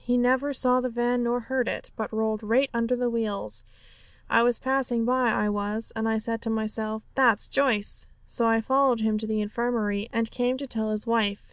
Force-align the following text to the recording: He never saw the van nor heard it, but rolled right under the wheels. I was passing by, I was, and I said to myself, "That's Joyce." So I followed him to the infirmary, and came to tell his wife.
He 0.00 0.16
never 0.16 0.52
saw 0.52 0.80
the 0.80 0.88
van 0.88 1.24
nor 1.24 1.40
heard 1.40 1.66
it, 1.66 1.90
but 1.96 2.12
rolled 2.12 2.44
right 2.44 2.70
under 2.72 2.94
the 2.94 3.10
wheels. 3.10 3.64
I 4.30 4.44
was 4.44 4.60
passing 4.60 5.04
by, 5.04 5.30
I 5.32 5.48
was, 5.48 5.92
and 5.96 6.08
I 6.08 6.18
said 6.18 6.40
to 6.42 6.50
myself, 6.50 7.02
"That's 7.16 7.48
Joyce." 7.48 8.06
So 8.24 8.46
I 8.46 8.60
followed 8.60 9.00
him 9.00 9.18
to 9.18 9.26
the 9.26 9.40
infirmary, 9.40 10.08
and 10.12 10.30
came 10.30 10.56
to 10.58 10.68
tell 10.68 10.92
his 10.92 11.04
wife. 11.04 11.46